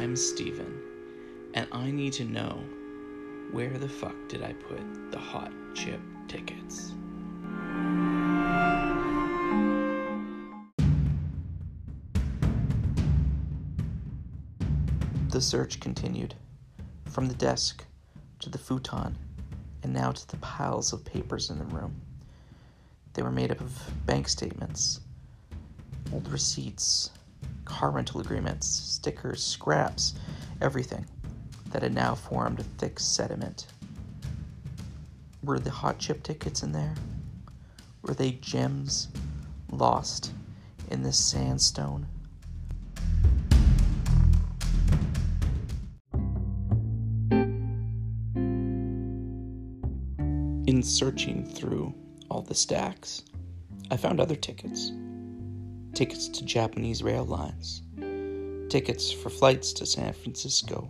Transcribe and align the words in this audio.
I'm 0.00 0.16
Steven, 0.16 0.80
and 1.52 1.68
I 1.72 1.90
need 1.90 2.14
to 2.14 2.24
know 2.24 2.64
where 3.50 3.76
the 3.76 3.86
fuck 3.86 4.14
did 4.28 4.42
I 4.42 4.54
put 4.54 4.80
the 5.10 5.18
hot 5.18 5.52
chip 5.74 6.00
tickets? 6.26 6.94
The 15.28 15.40
search 15.42 15.80
continued, 15.80 16.34
from 17.04 17.26
the 17.26 17.34
desk 17.34 17.84
to 18.38 18.48
the 18.48 18.56
futon, 18.56 19.18
and 19.82 19.92
now 19.92 20.12
to 20.12 20.28
the 20.28 20.38
piles 20.38 20.94
of 20.94 21.04
papers 21.04 21.50
in 21.50 21.58
the 21.58 21.66
room. 21.66 22.00
They 23.12 23.20
were 23.20 23.30
made 23.30 23.50
up 23.50 23.60
of 23.60 23.78
bank 24.06 24.30
statements, 24.30 25.00
old 26.10 26.26
receipts, 26.28 27.10
car 27.70 27.92
rental 27.92 28.20
agreements, 28.20 28.66
stickers, 28.66 29.42
scraps, 29.42 30.14
everything 30.60 31.06
that 31.70 31.82
had 31.82 31.94
now 31.94 32.16
formed 32.16 32.58
a 32.58 32.64
thick 32.64 32.98
sediment. 32.98 33.66
Were 35.44 35.60
the 35.60 35.70
hot 35.70 35.98
chip 35.98 36.24
tickets 36.24 36.64
in 36.64 36.72
there? 36.72 36.94
Were 38.02 38.12
they 38.12 38.32
gems 38.32 39.08
lost 39.70 40.32
in 40.90 41.02
this 41.02 41.16
sandstone? 41.16 42.06
In 50.66 50.82
searching 50.82 51.46
through 51.46 51.94
all 52.28 52.42
the 52.42 52.54
stacks, 52.54 53.22
I 53.92 53.96
found 53.96 54.20
other 54.20 54.36
tickets. 54.36 54.90
Tickets 55.94 56.28
to 56.28 56.44
Japanese 56.44 57.02
rail 57.02 57.24
lines, 57.24 57.82
tickets 58.70 59.12
for 59.12 59.28
flights 59.28 59.72
to 59.74 59.84
San 59.84 60.12
Francisco, 60.12 60.88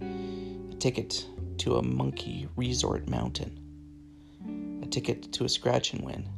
a 0.00 0.74
ticket 0.76 1.26
to 1.58 1.76
a 1.76 1.82
monkey 1.82 2.48
resort 2.56 3.08
mountain, 3.08 4.80
a 4.82 4.86
ticket 4.86 5.32
to 5.32 5.44
a 5.44 5.48
scratch 5.48 5.92
and 5.92 6.04
win 6.04 6.28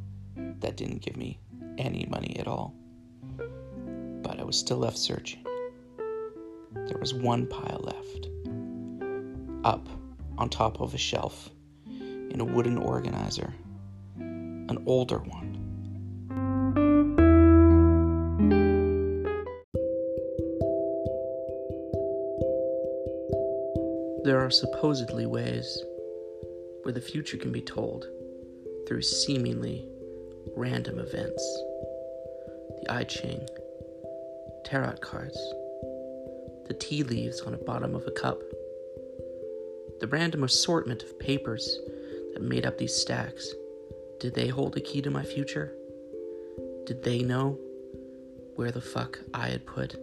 that 0.59 0.75
didn't 0.75 1.01
give 1.01 1.15
me 1.15 1.39
any 1.77 2.05
money 2.09 2.35
at 2.39 2.47
all. 2.47 2.73
But 4.21 4.39
I 4.39 4.43
was 4.43 4.57
still 4.57 4.77
left 4.77 4.97
searching. 4.97 5.45
There 6.73 6.97
was 6.99 7.13
one 7.13 7.47
pile 7.47 7.81
left, 7.83 8.27
up 9.63 9.87
on 10.37 10.49
top 10.49 10.81
of 10.81 10.93
a 10.93 10.97
shelf 10.97 11.49
in 11.85 12.41
a 12.41 12.45
wooden 12.45 12.77
organizer, 12.77 13.53
an 14.17 14.83
older 14.85 15.19
one. 15.19 15.68
There 24.29 24.45
are 24.45 24.51
supposedly 24.51 25.25
ways 25.25 25.83
where 26.83 26.93
the 26.93 27.01
future 27.01 27.35
can 27.35 27.51
be 27.51 27.63
told 27.63 28.05
through 28.87 29.01
seemingly 29.01 29.89
random 30.55 30.99
events. 30.99 31.43
The 32.77 32.85
I 32.89 33.05
Ching, 33.05 33.43
tarot 34.63 34.97
cards, 34.97 35.35
the 36.67 36.77
tea 36.79 37.01
leaves 37.01 37.41
on 37.41 37.53
the 37.53 37.57
bottom 37.57 37.95
of 37.95 38.05
a 38.05 38.11
cup, 38.11 38.39
the 39.99 40.07
random 40.07 40.43
assortment 40.43 41.01
of 41.01 41.17
papers 41.17 41.79
that 42.33 42.43
made 42.43 42.67
up 42.67 42.77
these 42.77 42.93
stacks. 42.95 43.51
Did 44.19 44.35
they 44.35 44.49
hold 44.49 44.77
a 44.77 44.79
key 44.79 45.01
to 45.01 45.09
my 45.09 45.23
future? 45.23 45.73
Did 46.85 47.01
they 47.01 47.23
know 47.23 47.57
where 48.57 48.69
the 48.69 48.79
fuck 48.79 49.17
I 49.33 49.47
had 49.47 49.65
put 49.65 49.95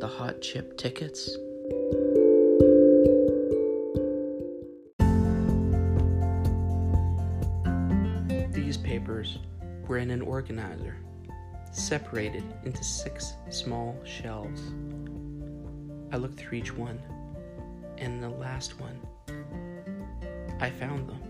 the 0.00 0.08
hot 0.08 0.40
chip 0.40 0.78
tickets? 0.78 1.36
Papers 8.90 9.38
were 9.86 9.98
in 9.98 10.10
an 10.10 10.20
organizer, 10.20 10.96
separated 11.70 12.42
into 12.64 12.82
six 12.82 13.34
small 13.48 13.96
shelves. 14.04 14.60
I 16.10 16.16
looked 16.16 16.40
through 16.40 16.58
each 16.58 16.76
one, 16.76 16.98
and 17.98 18.20
the 18.20 18.30
last 18.30 18.80
one, 18.80 18.98
I 20.58 20.70
found 20.70 21.08
them. 21.08 21.22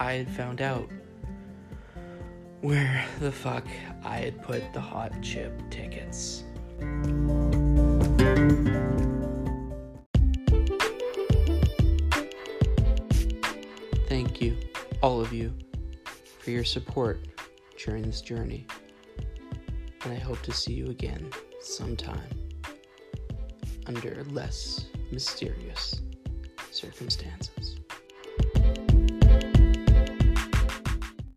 I 0.00 0.14
had 0.14 0.28
found 0.28 0.60
out 0.60 0.90
where 2.60 3.06
the 3.20 3.30
fuck 3.30 3.64
I 4.02 4.16
had 4.16 4.42
put 4.42 4.72
the 4.72 4.80
hot 4.80 5.12
chip 5.22 5.52
tickets. 5.70 6.42
Thank 14.08 14.40
you, 14.40 14.56
all 15.02 15.20
of 15.20 15.32
you, 15.32 15.54
for 16.48 16.52
your 16.52 16.64
support 16.64 17.28
during 17.76 18.02
this 18.04 18.22
journey. 18.22 18.66
And 20.02 20.14
I 20.14 20.16
hope 20.16 20.40
to 20.44 20.50
see 20.50 20.72
you 20.72 20.86
again 20.86 21.30
sometime 21.60 22.30
under 23.86 24.24
less 24.30 24.86
mysterious 25.12 26.00
circumstances. 26.70 27.57